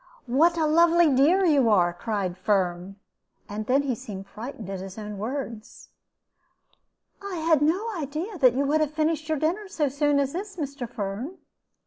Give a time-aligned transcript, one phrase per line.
[0.25, 2.95] "What a lovely dear you are!" cried Firm,
[3.47, 5.89] and then he seemed frightened at his own words.
[7.21, 10.55] "I had no idea that you would have finished your dinner so soon as this,
[10.57, 10.89] Mr.
[10.89, 11.37] Firm."